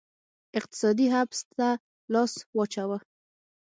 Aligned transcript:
اقتصادي 0.59 1.05
حبس 1.13 1.39
ته 1.57 1.69
لاس 2.13 2.33
واچاوه 2.57 2.97